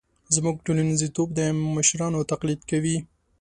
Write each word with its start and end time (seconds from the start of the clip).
زموږ 0.35 0.55
ټولنیزتوب 0.65 1.27
د 1.35 1.41
مشرانو 1.75 2.27
تقلید 2.31 2.59
وي. 2.83 2.97